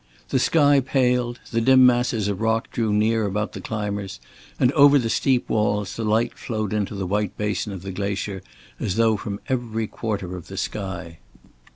[0.29, 4.19] The sky paled, the dim masses of rock drew near about the climbers,
[4.59, 8.41] and over the steep walls, the light flowed into the white basin of the glacier
[8.79, 11.19] as though from every quarter of the sky.